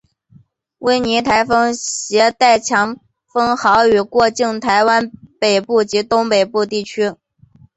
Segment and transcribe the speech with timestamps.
[0.79, 2.97] 温妮台风挟带强
[3.31, 7.13] 风豪雨过境台湾北部及东北部地区。